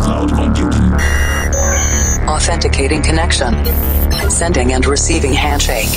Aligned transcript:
cloud 0.00 0.32
computing. 0.32 0.92
Authenticating 2.28 3.02
connection. 3.02 3.54
Sending 4.28 4.72
and 4.72 4.86
receiving 4.86 5.32
handshake. 5.32 5.88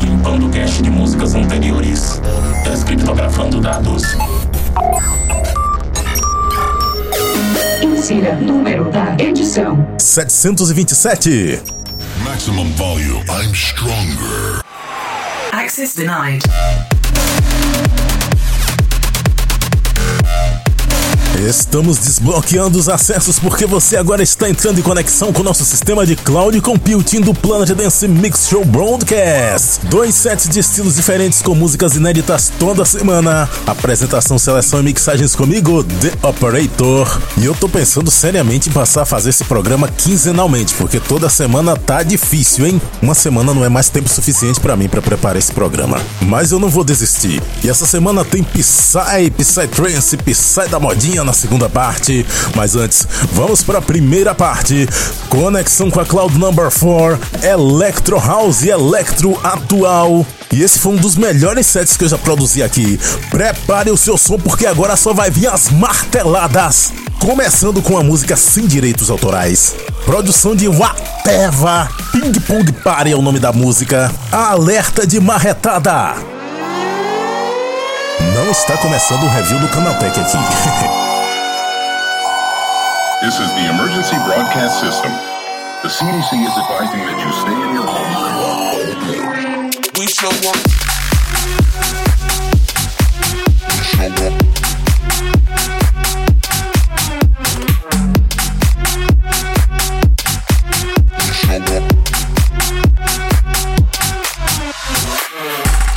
Limpando 0.00 0.48
cache 0.50 0.82
de 0.82 0.90
músicas 0.90 1.34
anteriores. 1.34 2.20
Descriptografando 2.64 3.60
dados. 3.60 4.02
Insira 7.82 8.34
número 8.36 8.90
da 8.90 9.16
edição: 9.18 9.86
727. 9.98 11.60
Maximum 12.24 12.70
volume. 12.72 13.24
I'm 13.28 13.54
stronger. 13.54 14.62
Access 15.52 15.94
denied. 15.94 16.42
Estamos 21.48 21.98
desbloqueando 21.98 22.78
os 22.78 22.88
acessos 22.88 23.40
porque 23.40 23.66
você 23.66 23.96
agora 23.96 24.22
está 24.22 24.48
entrando 24.48 24.78
em 24.78 24.82
conexão 24.82 25.32
com 25.32 25.40
o 25.40 25.44
nosso 25.44 25.64
sistema 25.64 26.06
de 26.06 26.14
cloud 26.14 26.60
computing 26.60 27.20
do 27.20 27.34
Planet 27.34 27.70
Dance 27.70 28.06
Mix 28.06 28.46
Show 28.48 28.64
Broadcast. 28.64 29.84
Dois 29.86 30.14
sets 30.14 30.48
de 30.48 30.60
estilos 30.60 30.94
diferentes 30.94 31.42
com 31.42 31.52
músicas 31.52 31.96
inéditas 31.96 32.52
toda 32.60 32.84
semana. 32.84 33.50
Apresentação, 33.66 34.38
seleção 34.38 34.78
e 34.78 34.82
mixagens 34.84 35.34
comigo, 35.34 35.82
The 35.82 36.12
Operator. 36.28 37.20
E 37.36 37.44
eu 37.44 37.56
tô 37.56 37.68
pensando 37.68 38.08
seriamente 38.08 38.68
em 38.68 38.72
passar 38.72 39.02
a 39.02 39.06
fazer 39.06 39.30
esse 39.30 39.44
programa 39.44 39.88
quinzenalmente, 39.88 40.74
porque 40.74 41.00
toda 41.00 41.28
semana 41.28 41.76
tá 41.76 42.04
difícil, 42.04 42.68
hein? 42.68 42.80
Uma 43.02 43.14
semana 43.14 43.52
não 43.52 43.64
é 43.64 43.68
mais 43.68 43.88
tempo 43.88 44.08
suficiente 44.08 44.60
para 44.60 44.76
mim 44.76 44.88
para 44.88 45.02
preparar 45.02 45.38
esse 45.38 45.52
programa. 45.52 46.00
Mas 46.20 46.52
eu 46.52 46.60
não 46.60 46.68
vou 46.68 46.84
desistir. 46.84 47.42
E 47.64 47.68
essa 47.68 47.84
semana 47.84 48.24
tem 48.24 48.44
Psy, 48.44 49.28
Psy 49.36 49.66
Trance, 49.66 50.16
Psy 50.18 50.68
da 50.70 50.78
modinha 50.78 51.24
na 51.24 51.31
segunda 51.32 51.68
parte. 51.68 52.24
Mas 52.54 52.76
antes, 52.76 53.06
vamos 53.32 53.62
para 53.62 53.78
a 53.78 53.82
primeira 53.82 54.34
parte. 54.34 54.88
Conexão 55.28 55.90
com 55.90 56.00
a 56.00 56.04
Cloud 56.04 56.38
Number 56.38 56.70
4, 56.70 57.18
Electro 57.42 58.18
House 58.18 58.62
e 58.62 58.70
Electro 58.70 59.38
Atual. 59.42 60.26
E 60.52 60.62
esse 60.62 60.78
foi 60.78 60.92
um 60.92 60.96
dos 60.96 61.16
melhores 61.16 61.66
sets 61.66 61.96
que 61.96 62.04
eu 62.04 62.08
já 62.08 62.18
produzi 62.18 62.62
aqui. 62.62 63.00
Prepare 63.30 63.90
o 63.90 63.96
seu 63.96 64.18
som 64.18 64.38
porque 64.38 64.66
agora 64.66 64.96
só 64.96 65.14
vai 65.14 65.30
vir 65.30 65.46
as 65.46 65.70
marteladas. 65.70 66.92
Começando 67.18 67.80
com 67.80 67.96
a 67.96 68.02
música 68.02 68.36
sem 68.36 68.66
direitos 68.66 69.08
autorais. 69.08 69.74
Produção 70.04 70.54
de 70.54 70.68
Wateva. 70.68 71.88
Ping 72.10 72.32
Pong 72.40 72.70
Party 72.72 73.12
é 73.12 73.16
o 73.16 73.22
nome 73.22 73.38
da 73.38 73.52
música. 73.52 74.12
Alerta 74.30 75.06
de 75.06 75.20
marretada. 75.20 76.16
Não 78.34 78.50
está 78.50 78.76
começando 78.76 79.22
o 79.22 79.28
review 79.28 79.58
do 79.60 79.68
Canaltech 79.68 80.18
aqui. 80.20 81.02
This 83.22 83.38
is 83.38 83.46
the 83.54 83.70
emergency 83.70 84.16
broadcast 84.26 84.80
system. 84.80 85.12
The 85.82 85.88
CDC 85.88 86.42
is 86.42 86.58
advising 86.58 87.06
that 87.06 87.18
you 87.22 87.30
stay 87.38 87.54
in 87.54 87.72
your 87.72 87.86
home. 87.86 89.70
We 89.96 90.06
show 90.08 90.32
up. 90.50 90.58
We 105.38 105.91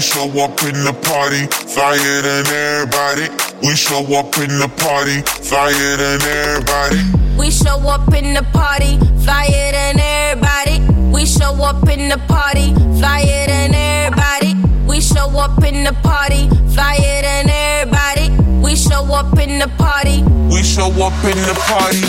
show 0.00 0.26
up 0.42 0.62
in 0.62 0.84
the 0.84 0.92
party, 0.92 1.46
flyer 1.46 2.22
than 2.22 2.46
everybody. 2.46 3.28
We 3.62 3.74
show 3.76 4.02
up 4.16 4.36
in 4.38 4.58
the 4.58 4.68
party, 4.76 5.22
flyer 5.22 5.96
than 5.96 6.20
everybody. 6.22 7.02
We 7.38 7.50
show 7.50 7.78
up 7.88 8.12
in 8.12 8.34
the 8.34 8.42
party, 8.52 8.98
flyer 9.24 9.72
than 9.72 9.98
everybody. 10.00 10.80
We 11.12 11.24
show 11.24 11.54
up 11.62 11.88
in 11.88 12.08
the 12.08 12.18
party, 12.26 12.74
flyer 12.98 13.46
than 13.46 13.74
everybody. 13.74 14.54
We 14.86 15.00
show 15.00 15.28
up 15.38 15.62
in 15.62 15.84
the 15.84 15.92
party, 16.02 16.48
flyer 16.74 17.22
than 17.22 17.48
everybody. 17.48 18.30
We 18.60 18.74
show 18.76 19.04
up 19.14 19.38
in 19.38 19.58
the 19.58 19.68
party. 19.78 20.22
We 20.52 20.62
show 20.62 20.90
up 21.02 21.24
in 21.24 21.38
the 21.46 21.54
party. 21.66 22.02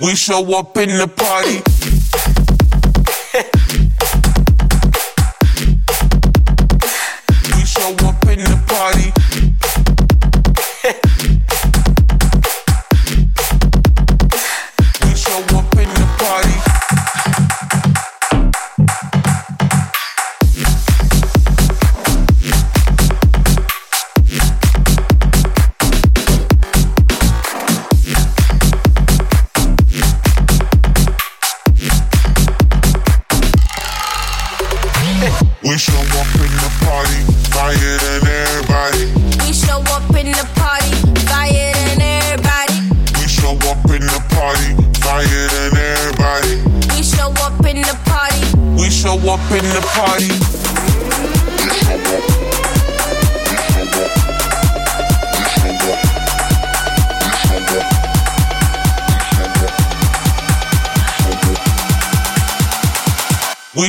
We 0.00 0.14
show 0.14 0.56
up 0.56 0.76
in 0.76 0.90
the 0.90 1.08
party. 1.08 1.77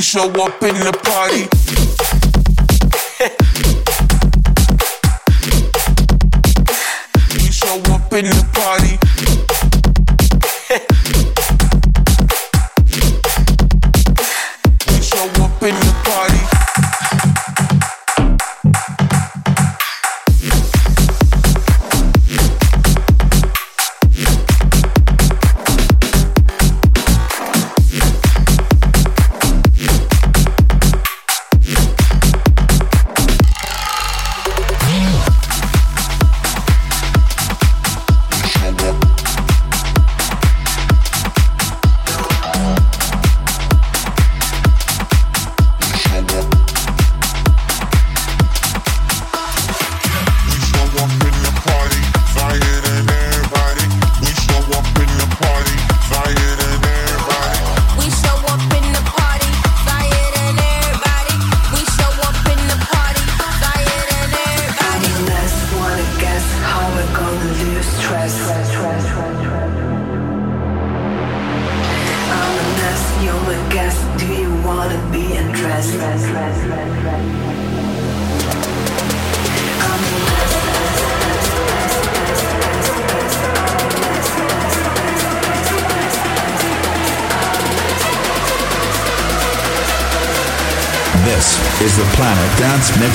Show 0.10 0.28
up 0.42 0.64
in 0.64 0.74
the 0.74 0.92
party. 1.04 1.79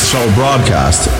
Dance 0.04 0.12
Mix 0.12 0.12
Show 0.12 0.34
broadcast. 0.34 1.13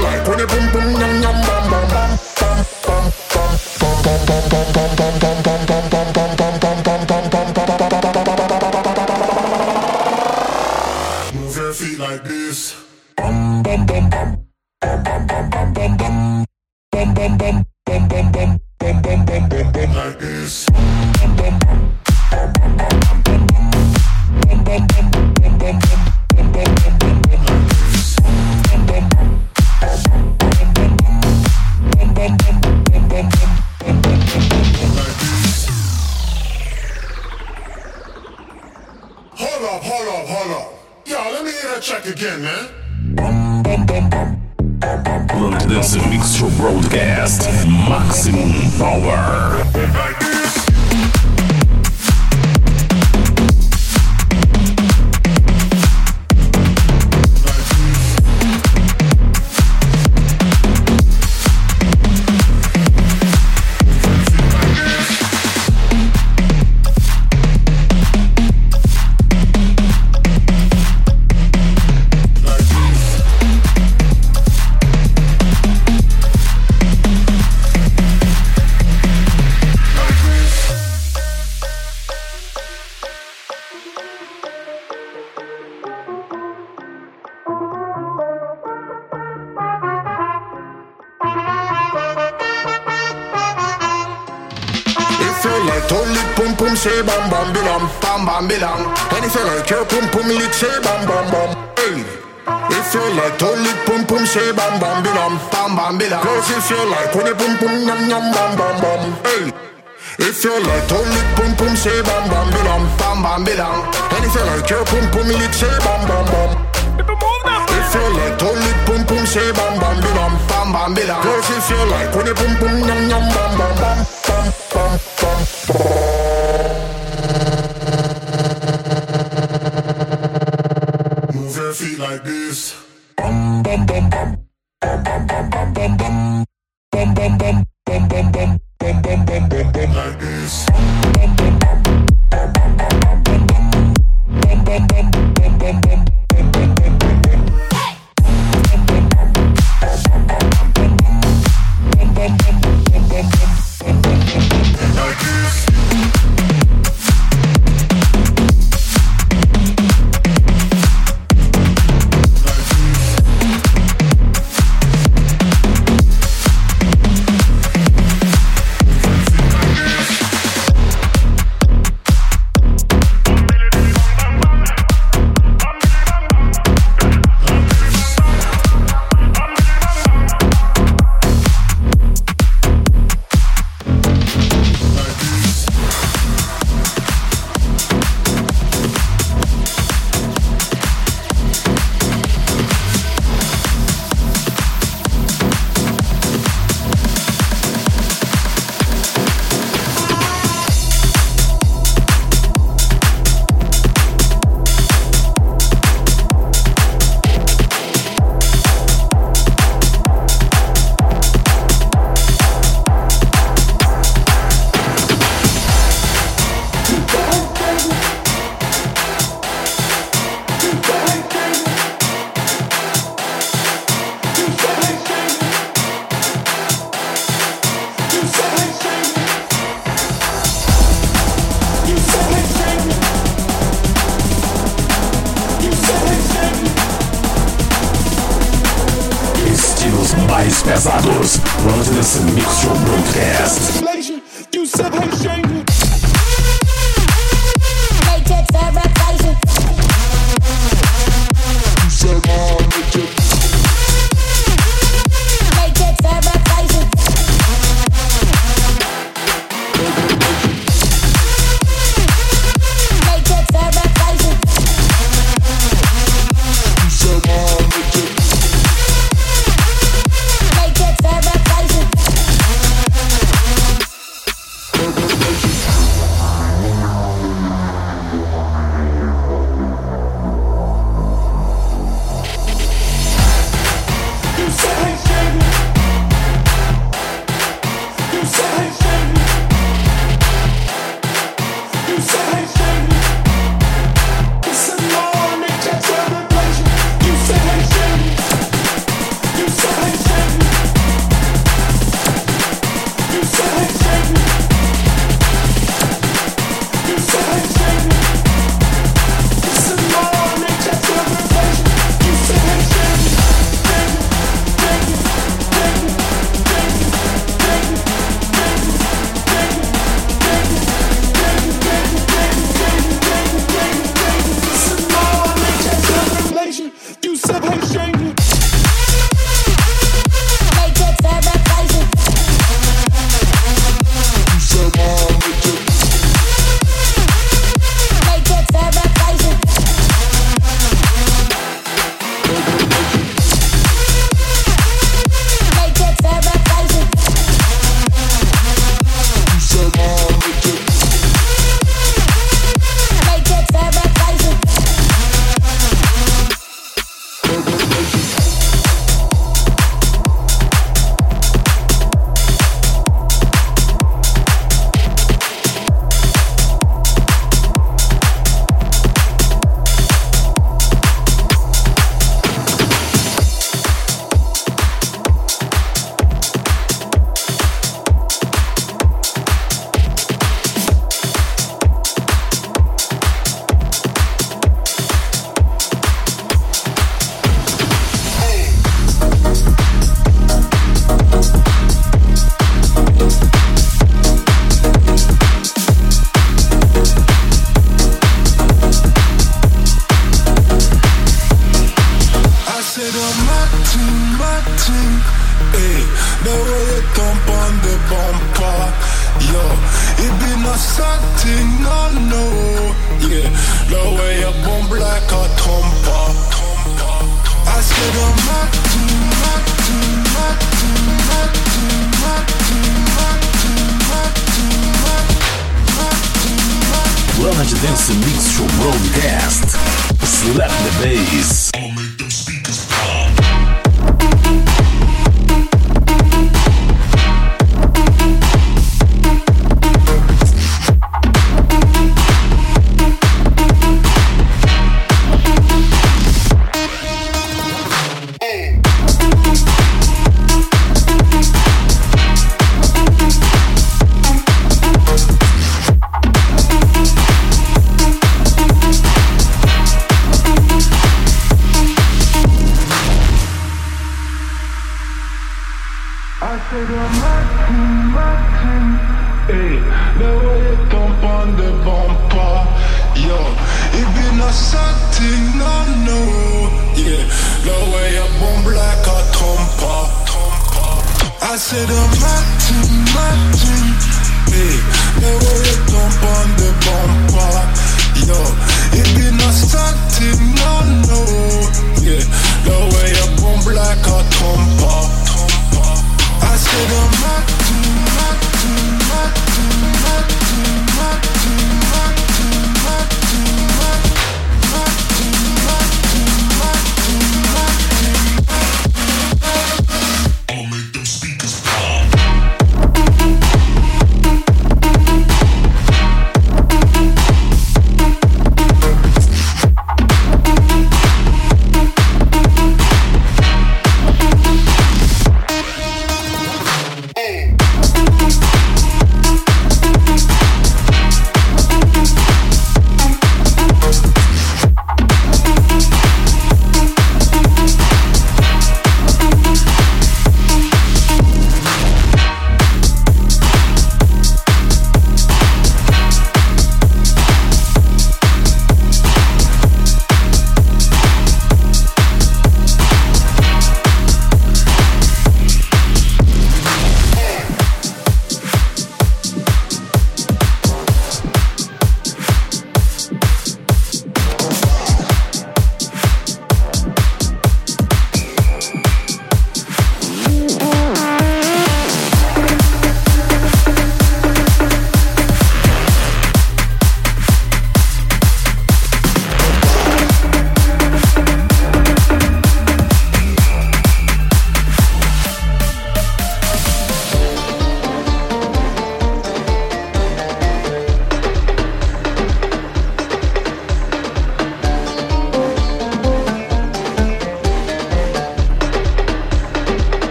like 0.00 0.26
when 0.26 0.40
it 0.40 0.48
boom 0.48 0.72
boom 0.72 0.91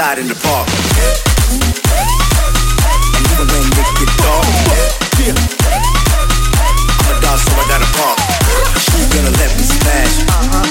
outside 0.00 0.18
in 0.18 0.28
the 0.28 0.34
park. 0.34 0.66
And 3.16 3.24
even 3.36 3.46
when 3.52 3.60
it 3.68 3.88
get 4.00 4.08
dark, 4.24 4.48
yeah. 5.20 5.36
I'm 7.04 7.16
a 7.16 7.20
dog, 7.20 7.36
so 7.36 7.52
I 7.52 7.68
gotta 7.68 7.84
park. 8.00 8.16
She 8.80 8.96
gonna 9.12 9.28
let 9.36 9.52
me 9.58 9.64
smash, 9.64 10.24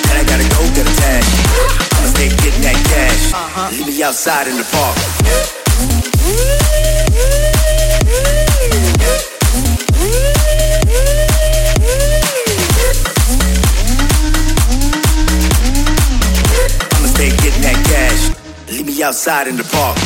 and 0.09 0.17
I 0.17 0.23
gotta 0.25 0.49
go 0.49 0.65
get 0.73 0.89
a 0.89 0.95
dash. 0.97 1.29
I'ma 1.93 2.09
stay 2.09 2.29
getting 2.41 2.63
that 2.65 2.79
cash. 2.89 3.23
Leave 3.71 3.85
me 3.85 4.01
outside 4.01 4.47
in 4.47 4.57
the 4.57 4.63
park. 4.63 4.78
outside 19.29 19.47
in 19.47 19.55
the 19.57 19.63
park. 19.63 19.98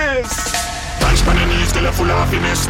This! 0.00 0.32
Dance 0.98 1.28
on 1.28 1.36
the 1.36 1.44
knees 1.44 1.72
till 1.72 1.82
you're 1.82 1.92
full 1.92 2.10
of 2.10 2.16
happiness. 2.16 2.64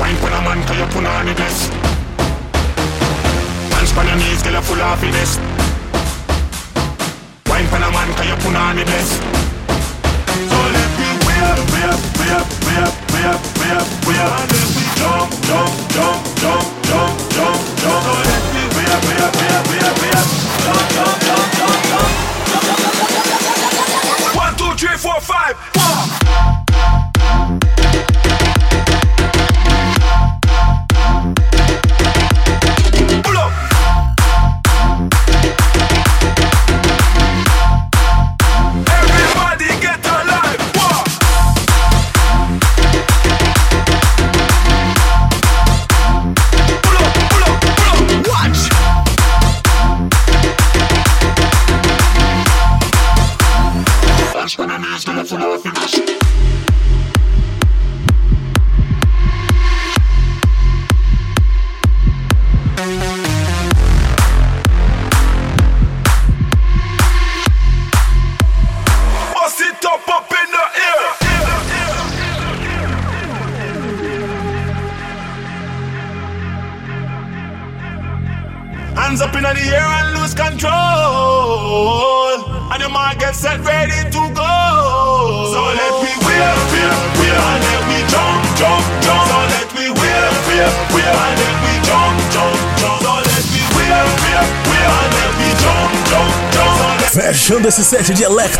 Wine 0.00 0.16
for 0.16 0.32
a 0.32 0.40
man 0.40 0.64
till 0.64 0.76
you're 0.80 0.88
full 0.96 1.04
of 1.04 1.12
happiness. 1.12 1.68
Dance 3.68 3.92
on 4.00 4.06
the 4.08 4.16
knees 4.16 4.40
till 4.40 4.52
you're 4.52 4.64
full 4.64 4.80
of 4.80 4.88
happiness. 4.88 5.36
Wine 7.52 7.68
for 7.68 7.76
a 7.76 7.90
man 7.92 8.08
till 8.16 8.28
you're 8.32 8.40
full 8.40 8.56
of 8.56 8.64
happiness. 8.64 9.20
So 10.48 10.58
let 10.72 10.90
me 10.96 11.08
wear, 11.28 11.52
wear, 11.68 11.92
wear, 12.16 12.40
wear, 12.64 12.88
wear, 13.12 13.36
wear, 13.60 13.80
wear. 14.08 14.26
And 14.40 14.48
then 14.48 14.68
we 14.72 14.84
jump, 14.96 15.28
jump, 15.44 15.72
jump, 15.92 16.20
jump, 16.40 16.64
jump, 16.88 17.14
jump, 17.36 17.60
jump. 17.76 18.24
So 18.24 18.29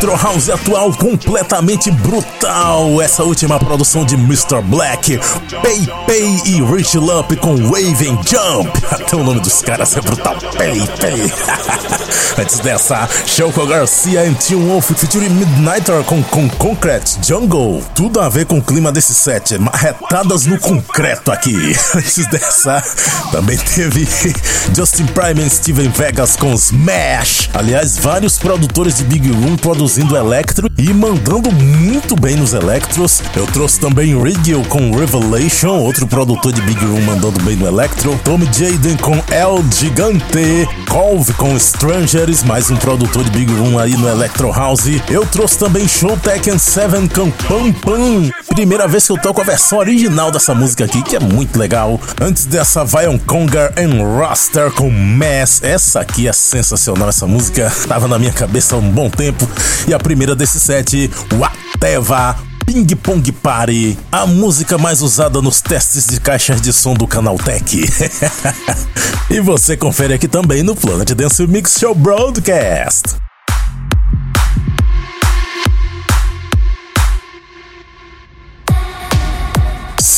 Electro 0.01 0.17
House 0.17 0.49
atual 0.49 0.95
completamente 0.95 1.91
brutal. 1.91 3.03
Essa 3.03 3.23
última 3.23 3.59
produção 3.59 4.03
de 4.03 4.15
Mr. 4.15 4.63
Black, 4.63 5.21
Pay 5.63 5.87
Pay 6.07 6.43
e 6.47 6.63
Rich 6.63 6.97
Lump 6.97 7.33
com 7.37 7.55
Wave 7.69 8.09
and 8.09 8.19
Jump. 8.27 8.71
Até 8.91 9.15
o 9.15 9.23
nome 9.23 9.41
dos 9.41 9.61
caras 9.61 9.95
é 9.95 10.01
brutal. 10.01 10.37
Pay 10.57 10.87
Pay. 10.99 11.31
Antes 12.39 12.61
dessa, 12.61 13.07
Shoko 13.27 13.67
Garcia 13.67 14.25
e 14.25 14.35
Tune 14.35 14.67
Wolf 14.67 14.93
featuring 14.93 15.29
Midnighter 15.29 16.03
com, 16.05 16.23
com 16.23 16.49
Concrete 16.49 17.19
Jungle. 17.23 17.83
Tudo 17.95 18.21
a 18.21 18.29
ver 18.31 18.47
com 18.47 18.59
o 18.59 18.63
clima 18.63 18.91
desse 18.91 19.13
set. 19.15 19.59
Marretadas 19.59 20.47
no 20.47 20.59
concreto 20.59 21.31
aqui. 21.31 21.55
Antes 21.95 22.27
dessa, 22.29 22.83
também 23.31 23.59
teve 23.59 24.09
Justin 24.75 25.07
Prime 25.07 25.45
e 25.45 25.51
Steven 25.51 25.91
Vegas 25.91 26.37
com 26.37 26.55
Smash. 26.55 27.51
Aliás, 27.53 27.99
vários 27.99 28.39
produtores 28.39 28.97
de 28.97 29.05
Big 29.05 29.29
Room 29.29 29.57
produzindo 29.90 30.16
electro 30.16 30.70
e 30.79 30.94
mandando 30.94 31.50
muito 31.50 32.14
bem 32.14 32.37
nos 32.37 32.53
electros. 32.53 33.20
Eu 33.35 33.44
trouxe 33.48 33.81
também 33.81 34.16
Rigel 34.22 34.62
com 34.68 34.92
Revelation, 34.92 35.81
outro 35.81 36.07
produtor 36.07 36.53
de 36.53 36.61
Big 36.62 36.79
Room 36.85 37.00
mandando 37.00 37.42
bem 37.42 37.57
no 37.57 37.66
electro. 37.66 38.18
Tommy 38.22 38.46
Jaden 38.46 38.96
com 38.98 39.20
El 39.33 39.64
Gigante, 39.74 40.68
Colve 40.88 41.33
com 41.33 41.57
Strangers, 41.57 42.44
mais 42.44 42.70
um 42.70 42.76
produtor 42.76 43.24
de 43.24 43.31
Big 43.31 43.53
Room 43.53 43.81
aí 43.81 43.96
no 43.96 44.09
Electro 44.09 44.53
House. 44.53 44.87
Eu 45.09 45.26
trouxe 45.26 45.59
também 45.59 45.88
Showtech 45.88 46.48
and 46.48 46.59
Seven 46.59 47.09
com 47.09 47.29
Pam 47.31 47.72
Pam. 47.72 48.31
Primeira 48.55 48.87
vez 48.87 49.07
que 49.07 49.12
eu 49.12 49.18
toco 49.18 49.40
a 49.40 49.44
versão 49.44 49.79
original 49.79 50.31
dessa 50.31 50.55
música 50.55 50.85
aqui, 50.85 51.03
que 51.03 51.16
é 51.16 51.20
muito 51.20 51.59
legal. 51.59 52.00
Antes 52.20 52.44
dessa, 52.44 52.85
Vion 52.85 53.18
Conger 53.18 53.72
and 53.76 54.18
Raster 54.18 54.70
com 54.70 54.90
Mass. 54.90 55.61
Essa 55.62 56.00
aqui 56.00 56.29
é 56.29 56.33
sensacional, 56.33 57.09
essa 57.09 57.26
música 57.26 57.72
tava 57.88 58.07
na 58.07 58.18
minha 58.18 58.33
cabeça 58.33 58.76
há 58.76 58.79
um 58.79 58.90
bom 58.90 59.11
tempo. 59.11 59.48
E 59.87 59.95
a 59.95 59.99
primeira 59.99 60.35
desse 60.35 60.61
set, 60.61 61.11
Wateva 61.33 62.37
Ping 62.66 62.87
Pong 62.97 63.33
Party, 63.33 63.99
a 64.12 64.27
música 64.27 64.79
mais 64.79 65.03
usada 65.03 65.43
nos 65.43 65.61
testes 65.61 66.07
de 66.07 66.21
caixas 66.21 66.61
de 66.61 66.73
som 66.73 66.95
do 66.95 67.07
canal 67.07 67.37
Tech. 67.37 67.64
e 69.29 69.40
você 69.40 69.77
confere 69.77 70.14
aqui 70.14 70.29
também 70.29 70.62
no 70.62 70.77
Planet 70.77 71.11
Dance 71.12 71.45
Mix 71.47 71.77
Show 71.79 71.95
Broadcast. 71.95 73.30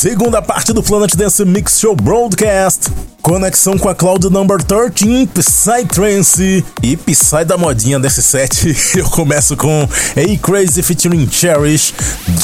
Segunda 0.03 0.41
parte 0.41 0.73
do 0.73 0.83
Planet 0.83 1.15
Dance 1.15 1.45
Mix 1.45 1.79
Show 1.79 1.95
Broadcast. 1.95 2.91
Conexão 3.21 3.77
com 3.77 3.87
a 3.87 3.95
Cloud 3.95 4.29
Number 4.29 4.61
13, 4.61 5.27
Psytrance 5.27 6.65
e 6.83 6.97
Psy 6.97 7.45
da 7.45 7.57
modinha 7.57 7.97
desse 7.97 8.21
set. 8.21 8.75
Eu 8.99 9.05
começo 9.05 9.55
com 9.55 9.87
A 9.87 10.37
Crazy 10.45 10.83
featuring 10.83 11.25
Cherish, 11.31 11.93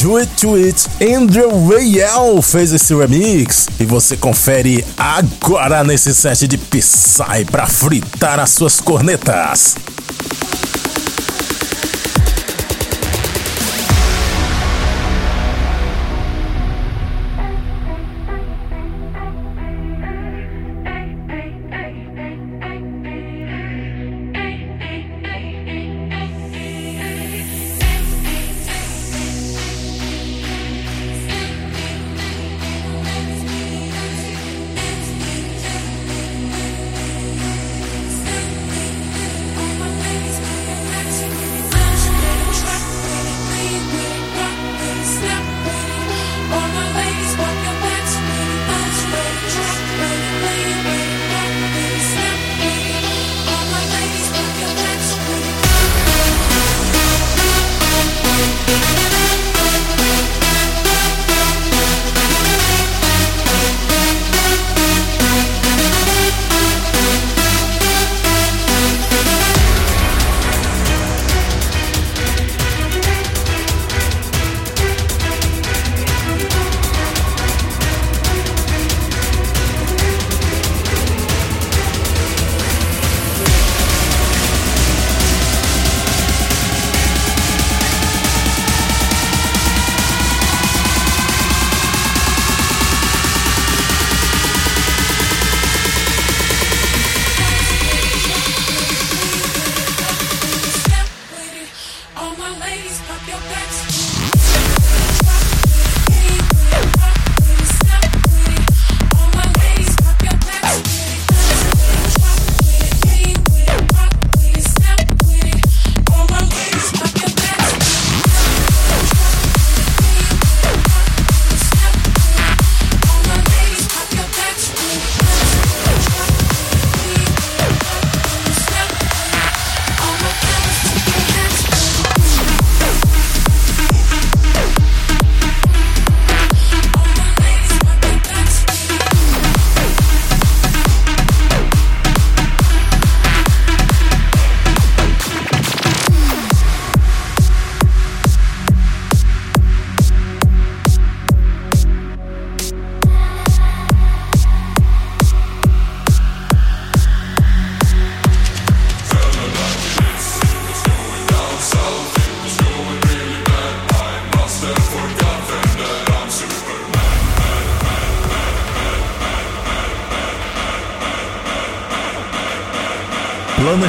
Do 0.02 0.15
It 0.15 0.32
To 0.38 0.56
It, 0.56 0.88
Andrew 1.04 1.67
Rayel 1.67 2.41
fez 2.41 2.72
esse 2.72 2.95
remix. 2.95 3.67
E 3.78 3.84
você 3.84 4.15
confere 4.15 4.86
agora 4.98 5.84
nesse 5.84 6.15
set 6.15 6.48
de 6.48 6.58
Psy 6.58 7.43
pra 7.52 7.67
fritar 7.67 8.39
as 8.39 8.52
suas 8.52 8.80
cornetas. 8.80 9.76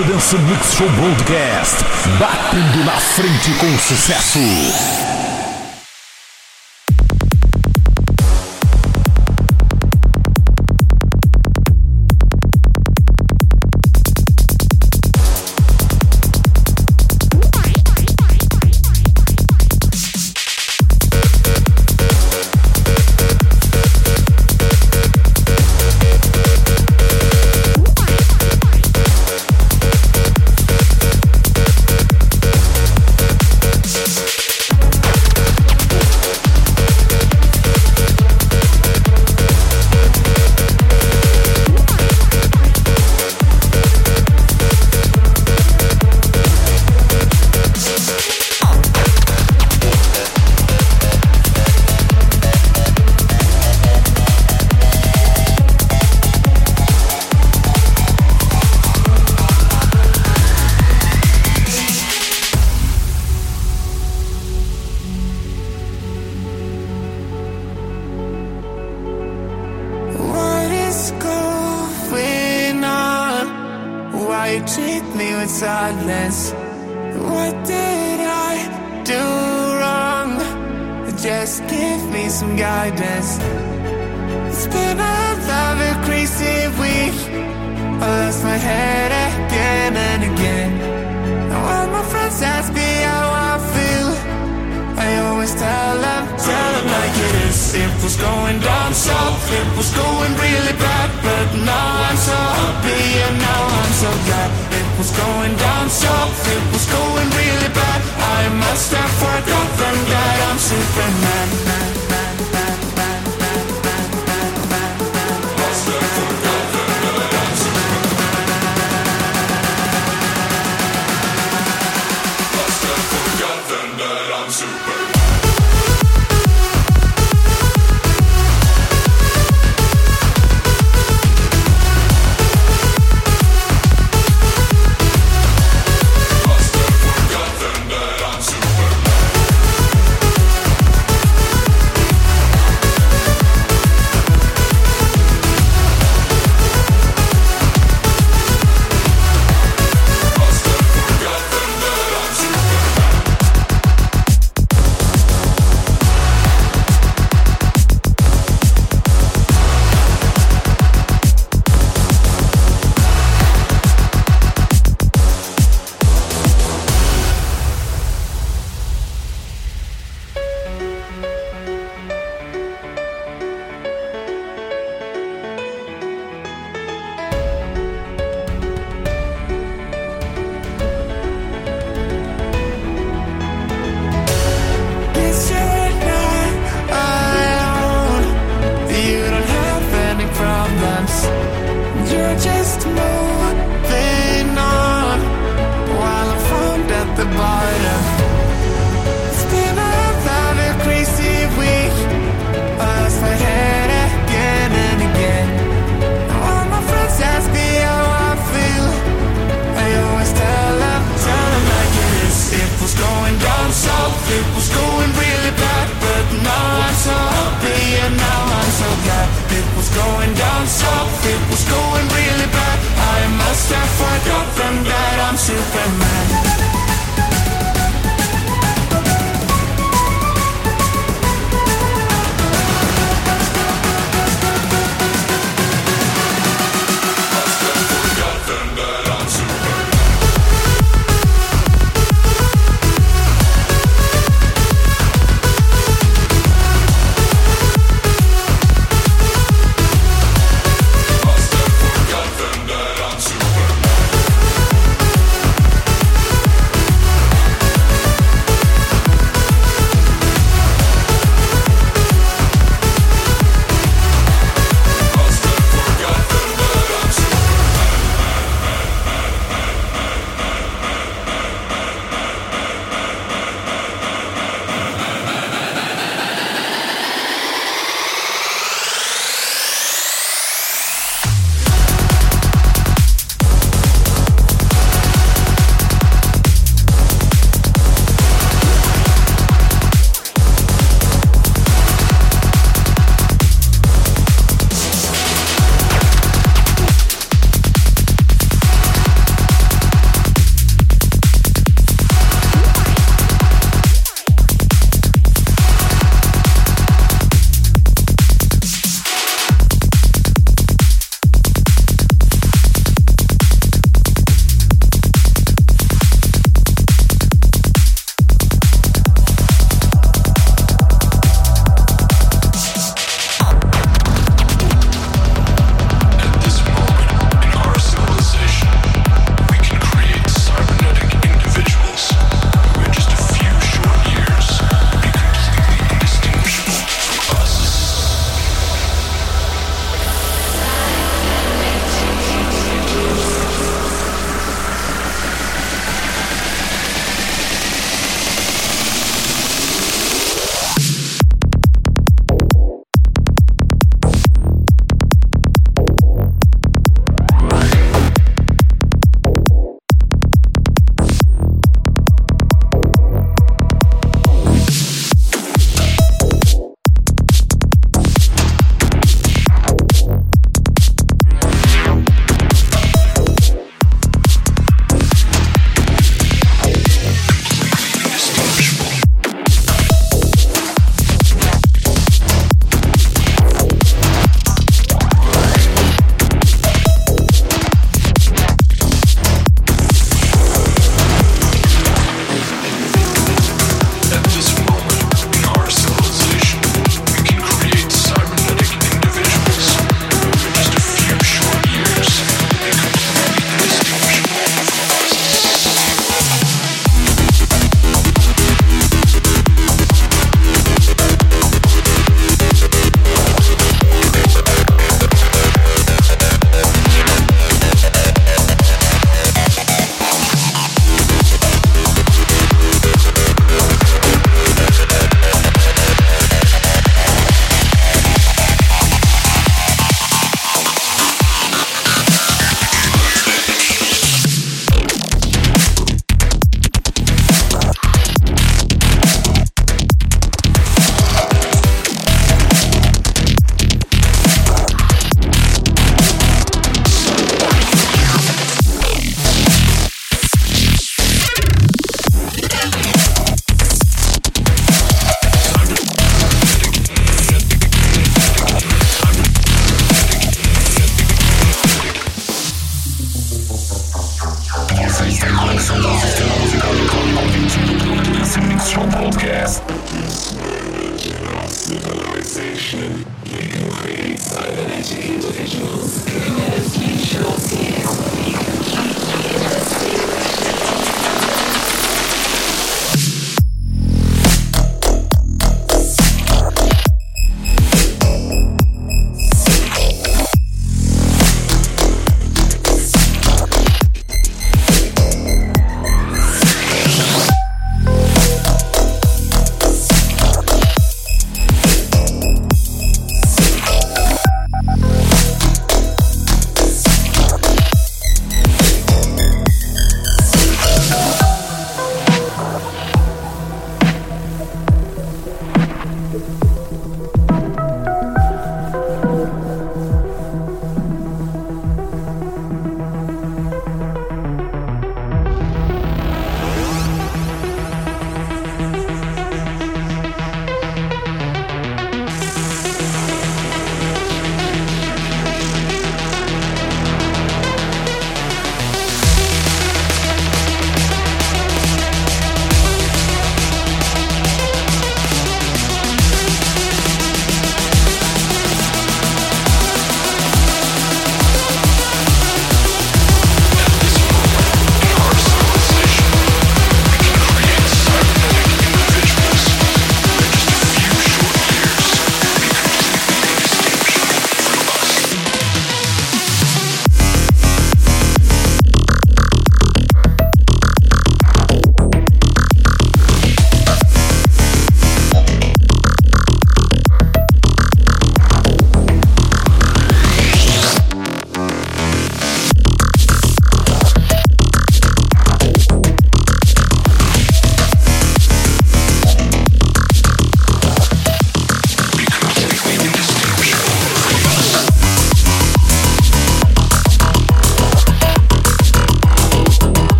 Dance 0.00 0.38
Mix 0.38 0.72
Show 0.72 0.88
Broadcast, 0.92 1.84
batendo 2.18 2.82
na 2.82 2.92
frente 2.92 3.52
com 3.58 3.78
sucesso. 3.78 5.11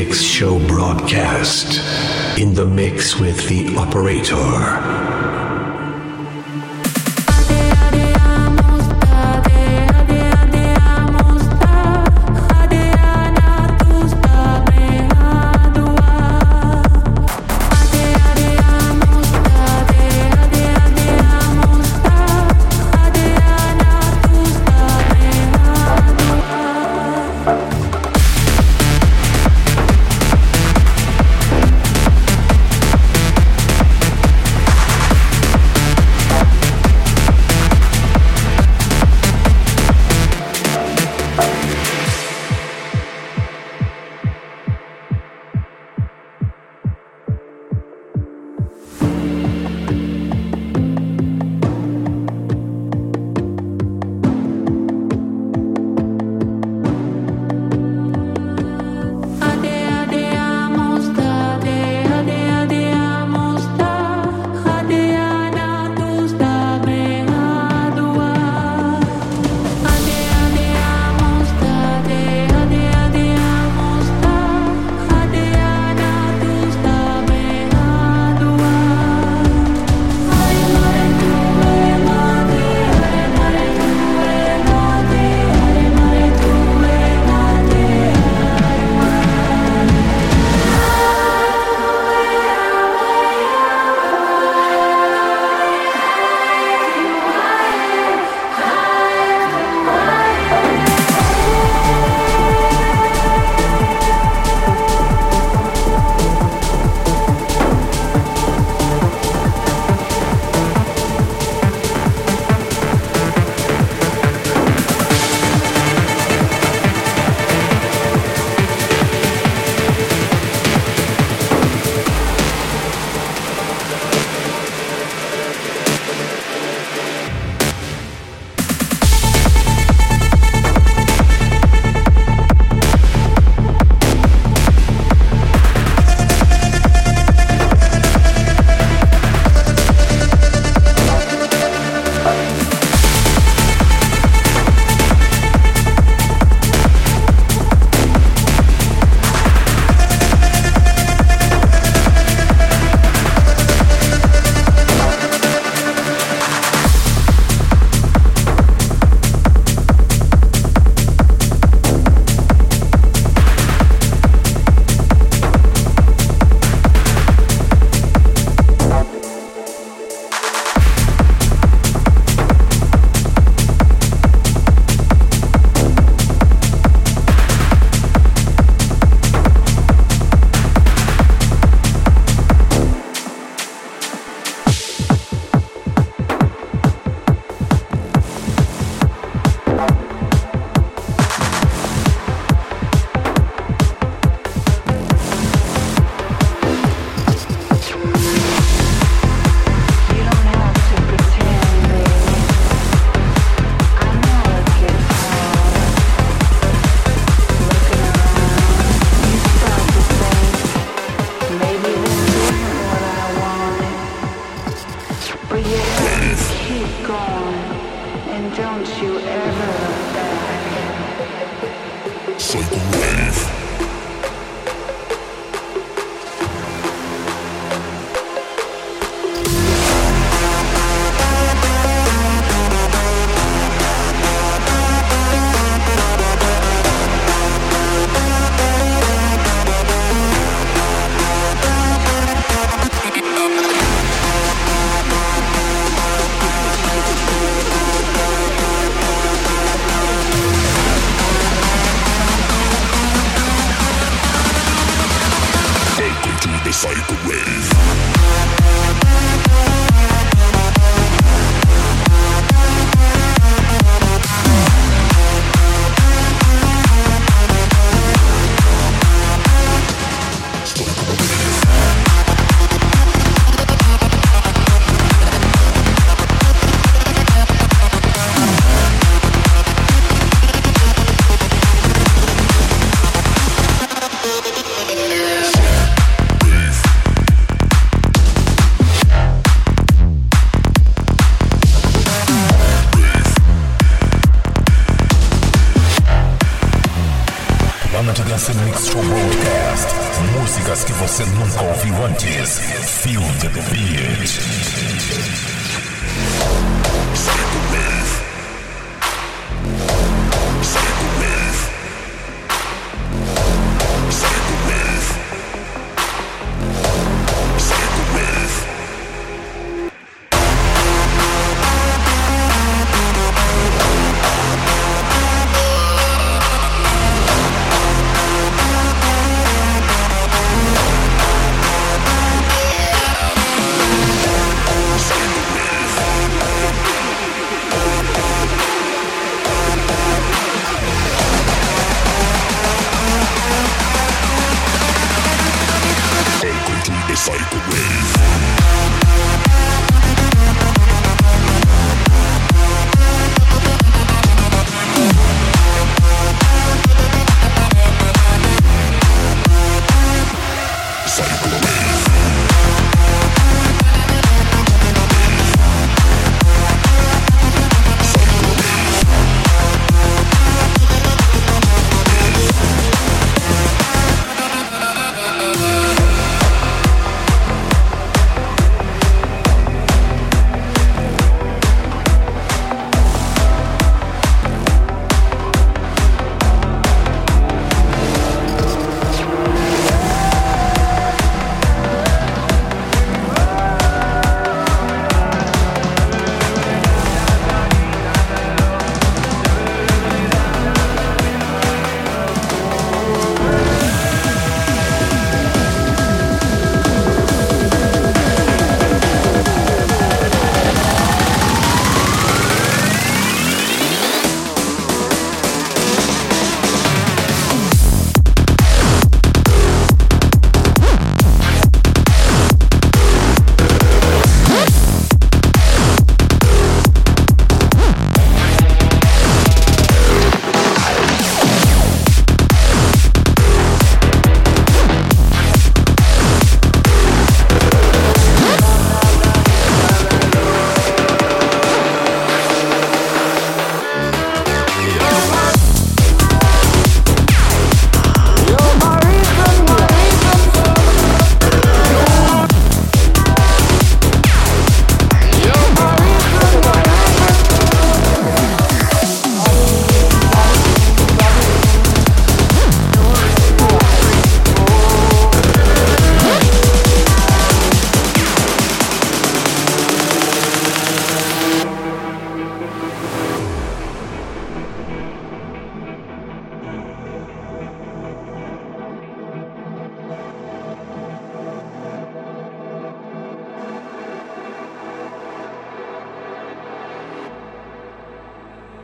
Mix 0.00 0.22
Show 0.22 0.58
broadcast 0.66 1.78
in 2.40 2.54
the 2.54 2.64
mix 2.64 3.20
with 3.20 3.46
the 3.48 3.76
operator. 3.76 5.09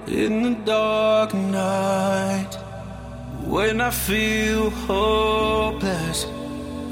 In 0.08 0.42
the 0.44 0.50
dark 0.64 1.34
night, 1.34 2.54
when 3.44 3.80
I 3.80 3.90
feel 3.90 4.70
hopeless, 4.70 6.26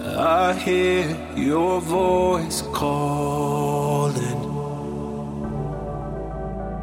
I 0.03 0.53
hear 0.55 1.17
your 1.37 1.81
voice 1.81 2.63
calling. 2.73 4.41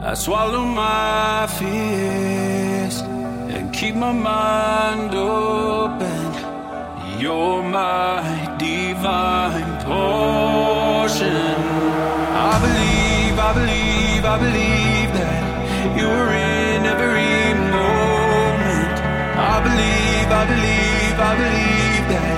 I 0.01 0.13
swallow 0.13 0.63
my 0.63 1.47
fears 1.59 3.01
and 3.53 3.73
keep 3.73 3.95
my 3.95 4.13
mind 4.13 5.13
open. 5.13 6.31
You're 7.19 7.61
my 7.61 8.55
divine 8.57 9.83
portion. 9.83 11.55
I 12.49 12.57
believe, 12.63 13.37
I 13.37 13.53
believe, 13.53 14.23
I 14.23 14.37
believe 14.39 14.80
that 15.91 15.99
you're 15.99 16.31
in 16.33 16.85
every 16.85 17.53
moment. 17.71 18.99
I 19.37 19.61
believe. 19.63 20.11
I 20.31 20.45
believe, 20.45 21.19
I 21.19 21.35
believe 21.35 22.05
that 22.09 22.37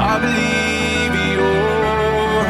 I 0.00 0.18
believe 0.24 1.12
you're 1.36 2.46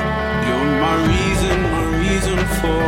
you're 0.46 0.70
my 0.80 0.94
reason, 1.11 1.57
my 1.74 1.84
reason 1.98 2.38
for 2.61 2.84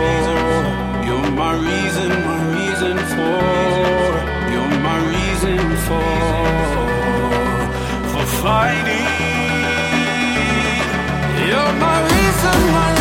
you're 1.04 1.30
my 1.32 1.52
reason, 1.60 2.08
my 2.30 2.38
reason 2.56 2.96
for 3.12 3.42
you're 4.52 4.76
my 4.80 4.98
reason 5.12 5.58
for 5.86 6.08
for 8.12 8.26
fighting. 8.40 9.04
You're 11.48 11.72
my 11.84 11.98
reason, 12.10 12.58
my 12.72 12.95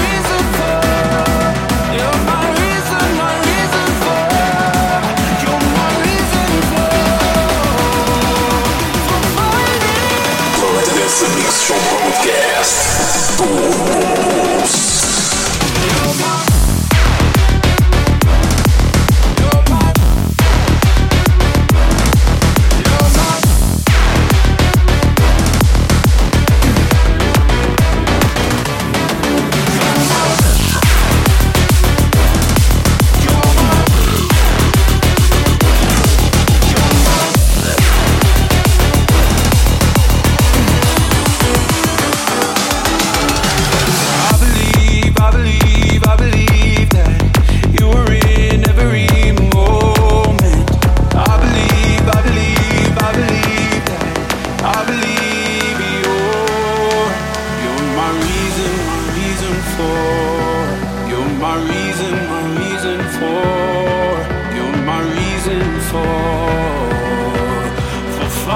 Mix 11.23 11.61
Show 11.61 11.79
Broadcast. 11.95 12.75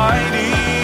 For 0.10 0.79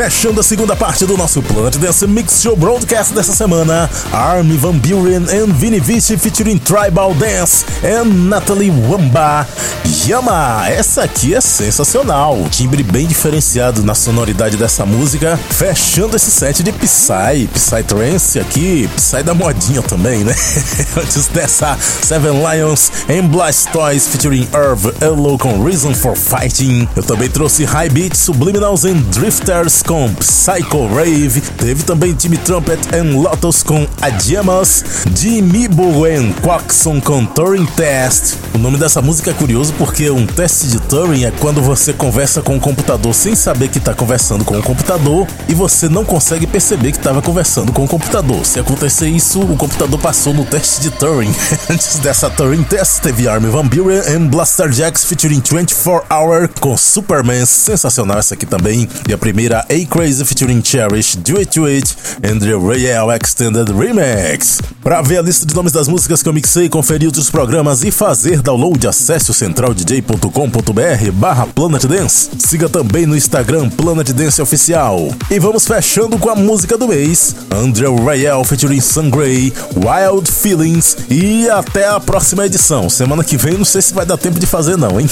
Fechando 0.00 0.40
a 0.40 0.42
segunda 0.42 0.74
parte 0.74 1.04
do 1.04 1.14
nosso 1.14 1.42
Planet 1.42 1.76
Dance 1.76 2.06
Mix 2.06 2.40
Show 2.40 2.56
Broadcast 2.56 3.12
dessa 3.12 3.34
semana, 3.34 3.86
Army 4.10 4.56
Van 4.56 4.72
Buren 4.72 5.24
and 5.24 5.52
Vinny 5.52 5.78
Vici 5.78 6.16
featuring 6.16 6.58
Tribal 6.58 7.12
Dance 7.12 7.66
and 7.84 8.06
Natalie 8.26 8.70
Wamba. 8.70 9.46
Yama, 10.06 10.66
essa 10.68 11.02
aqui 11.02 11.34
é 11.34 11.40
sensacional, 11.40 12.38
timbre 12.50 12.82
bem 12.82 13.06
diferenciado 13.06 13.82
na 13.82 13.94
sonoridade 13.94 14.56
dessa 14.56 14.86
música, 14.86 15.38
fechando 15.50 16.16
esse 16.16 16.30
set 16.30 16.62
de 16.62 16.72
Psy, 16.72 17.48
Psy 17.52 17.82
Trance 17.86 18.38
aqui, 18.38 18.88
Psy 18.96 19.22
da 19.22 19.34
modinha 19.34 19.82
também, 19.82 20.24
né? 20.24 20.34
Antes 20.96 21.26
dessa, 21.26 21.76
Seven 21.76 22.32
Lions 22.32 22.90
and 23.10 23.26
Blastoise 23.26 24.08
featuring 24.08 24.48
Irv 24.54 24.90
Elo 25.00 25.36
com 25.36 25.62
Reason 25.62 25.94
for 25.94 26.16
Fighting. 26.16 26.88
Eu 26.96 27.02
também 27.02 27.28
trouxe 27.28 27.64
High 27.64 27.90
Beat, 27.90 28.14
Subliminals 28.14 28.84
and 28.84 29.02
Drifters 29.10 29.82
com 29.82 30.12
Psycho 30.14 30.86
Rave. 30.94 31.42
Teve 31.58 31.82
também 31.82 32.14
Timmy 32.14 32.38
Trumpet 32.38 32.80
and 32.94 33.20
Lotus 33.20 33.62
com 33.62 33.86
Adiemas. 34.00 34.82
Jimmy 35.14 35.68
Bowen 35.68 36.32
Quackson 36.42 37.00
com 37.00 37.26
Turing 37.26 37.66
Test. 37.76 38.34
O 38.54 38.58
nome 38.58 38.78
dessa 38.78 39.02
música 39.02 39.30
é 39.30 39.34
curioso 39.34 39.74
porque 39.76 39.89
um 40.12 40.26
teste 40.26 40.68
de 40.68 40.79
Turing 40.90 41.22
é 41.22 41.30
quando 41.30 41.62
você 41.62 41.92
conversa 41.92 42.42
com 42.42 42.56
o 42.56 42.60
computador 42.60 43.14
sem 43.14 43.36
saber 43.36 43.68
que 43.68 43.78
está 43.78 43.94
conversando 43.94 44.44
com 44.44 44.58
o 44.58 44.62
computador 44.62 45.24
e 45.48 45.54
você 45.54 45.88
não 45.88 46.04
consegue 46.04 46.48
perceber 46.48 46.90
que 46.90 46.98
estava 46.98 47.22
conversando 47.22 47.70
com 47.70 47.84
o 47.84 47.88
computador. 47.88 48.44
Se 48.44 48.58
acontecer 48.58 49.06
isso, 49.06 49.40
o 49.40 49.56
computador 49.56 50.00
passou 50.00 50.34
no 50.34 50.44
teste 50.44 50.80
de 50.80 50.90
Turing. 50.90 51.32
Antes 51.70 52.00
dessa 52.00 52.28
Turing 52.28 52.64
Test, 52.64 53.02
teve 53.02 53.28
Armin 53.28 53.50
Van 53.50 53.68
Buren 53.68 54.00
and 54.00 54.26
Blaster 54.30 54.68
Jacks 54.72 55.04
featuring 55.04 55.40
24 55.40 56.06
Hour 56.10 56.50
com 56.58 56.76
Superman. 56.76 57.46
Sensacional 57.46 58.18
essa 58.18 58.34
aqui 58.34 58.44
também. 58.44 58.88
E 59.08 59.12
a 59.12 59.18
primeira 59.18 59.60
A 59.60 59.86
Crazy 59.88 60.24
featuring 60.24 60.60
Cherish, 60.60 61.14
Do 61.18 61.38
It 61.38 61.52
To 61.52 61.66
It 61.66 61.96
and 62.24 62.40
The 62.40 62.54
Royale 62.54 63.14
Extended 63.14 63.70
Remix. 63.70 64.58
Para 64.82 65.00
ver 65.02 65.18
a 65.18 65.22
lista 65.22 65.46
de 65.46 65.54
nomes 65.54 65.70
das 65.70 65.86
músicas 65.86 66.20
que 66.20 66.28
eu 66.28 66.32
mixei, 66.32 66.68
conferir 66.68 67.06
outros 67.06 67.30
programas 67.30 67.84
e 67.84 67.92
fazer 67.92 68.42
download, 68.42 68.88
acesse 68.88 69.30
o 69.30 69.34
Central 69.34 69.72
planet-dj.com.br 70.80 71.12
barra 71.12 71.46
Planet 71.46 71.84
Dance. 71.84 72.30
Siga 72.38 72.68
também 72.68 73.06
no 73.06 73.16
Instagram 73.16 73.68
Planet 73.68 74.10
Dance 74.10 74.40
Oficial. 74.40 75.08
E 75.30 75.38
vamos 75.38 75.66
fechando 75.66 76.18
com 76.18 76.30
a 76.30 76.34
música 76.34 76.78
do 76.78 76.88
mês, 76.88 77.36
Andrew 77.50 78.02
Rayel 78.02 78.42
featuring 78.44 78.80
Sun 78.80 79.10
Gray, 79.10 79.52
Wild 79.76 80.30
Feelings 80.30 80.96
e 81.10 81.48
até 81.50 81.86
a 81.86 82.00
próxima 82.00 82.46
edição. 82.46 82.88
Semana 82.88 83.22
que 83.22 83.36
vem 83.36 83.58
não 83.58 83.64
sei 83.64 83.82
se 83.82 83.92
vai 83.92 84.06
dar 84.06 84.16
tempo 84.16 84.40
de 84.40 84.46
fazer 84.46 84.76
não, 84.76 84.98
hein? 84.98 85.08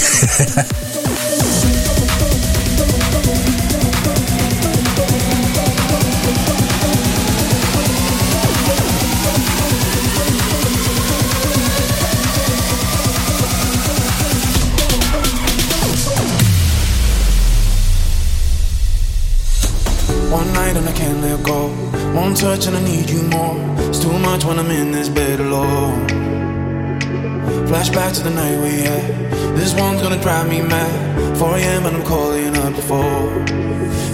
Touch 22.39 22.68
and 22.68 22.76
I 22.76 22.82
need 22.84 23.11
you 23.11 23.22
more. 23.34 23.57
It's 23.89 23.99
too 23.99 24.16
much 24.20 24.45
when 24.45 24.61
I'm 24.61 24.70
in 24.70 24.93
this 24.93 25.09
bed 25.09 25.41
alone. 25.41 26.07
Flashback 27.66 28.14
to 28.14 28.22
the 28.22 28.30
night 28.30 28.57
we 28.62 28.82
had. 28.82 29.57
This 29.57 29.74
one's 29.74 30.01
gonna 30.01 30.22
drive 30.22 30.49
me 30.49 30.62
mad. 30.62 31.36
4 31.36 31.57
a.m. 31.57 31.86
and 31.86 31.97
I'm 31.97 32.05
calling 32.05 32.57
up 32.57 32.74
phone. 32.82 33.43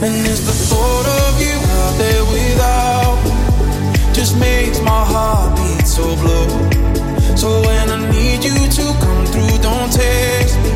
And 0.05 0.15
it's 0.27 0.41
the 0.41 0.57
thought 0.71 1.07
of 1.21 1.33
you 1.39 1.57
out 1.81 1.95
there 1.99 2.25
without 2.33 3.19
just 4.15 4.39
makes 4.39 4.81
my 4.81 5.05
heart 5.13 5.55
beat 5.59 5.87
so 5.87 6.05
blue. 6.17 6.49
So 7.37 7.61
when 7.61 7.91
I 7.91 7.99
need 8.11 8.43
you 8.43 8.57
to 8.79 8.85
come 9.05 9.27
through, 9.27 9.59
don't 9.61 9.93
text 9.93 10.57
me. 10.65 10.73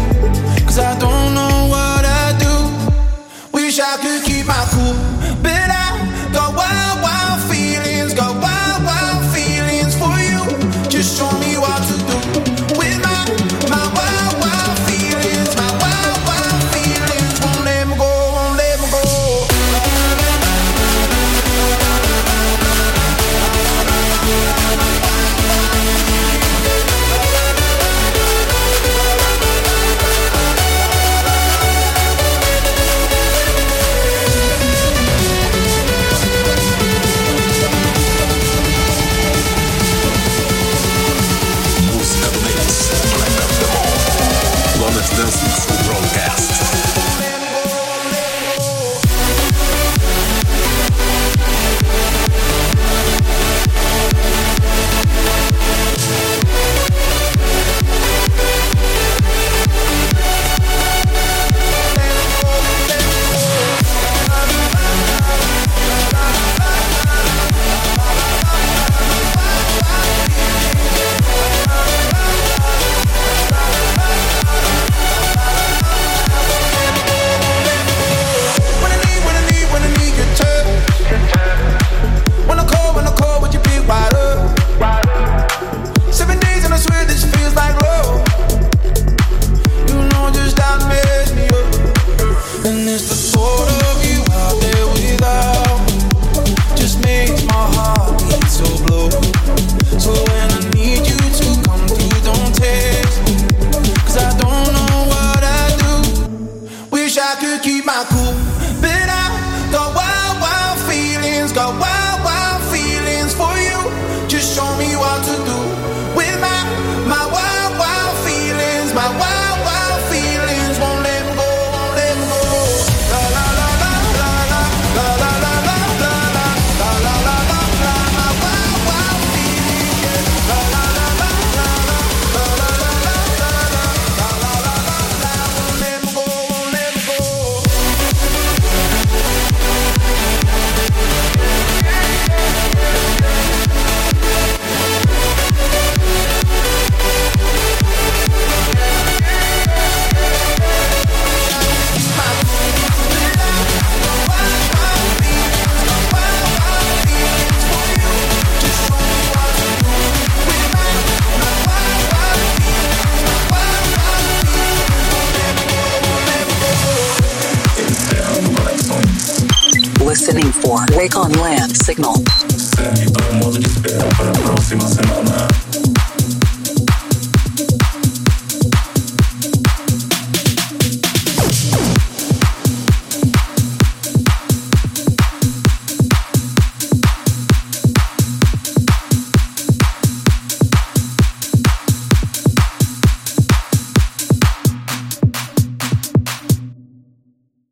Cause 0.67 0.79
I 0.79 0.93
don't 0.99 1.33
know 1.33 1.57
what 1.75 2.05
I 2.05 2.27
do. 2.45 2.55
Wish 3.55 3.81
I 3.81 3.97
could 4.03 4.23
keep 4.29 4.47
my 4.47 4.65
cool, 4.73 5.18